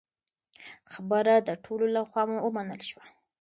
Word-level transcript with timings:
خبره 0.93 1.33
د 1.47 1.49
ټولو 1.63 1.85
له 1.95 2.01
خوا 2.09 2.23
ومنل 2.45 2.81
شوه. 2.89 3.05